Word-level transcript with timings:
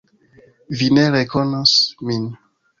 Vi 0.79 0.87
ne 0.99 1.05
rekonos 1.17 1.77
min. 2.11 2.29